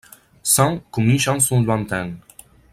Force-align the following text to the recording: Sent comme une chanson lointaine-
Sent 0.41 0.81
comme 0.89 1.11
une 1.11 1.19
chanson 1.19 1.61
lointaine- 1.61 2.17